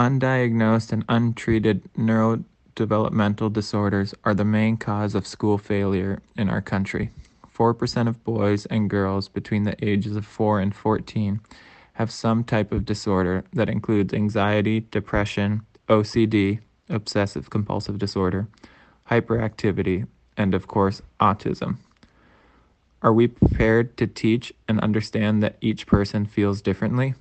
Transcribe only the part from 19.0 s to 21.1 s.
hyperactivity, and of course,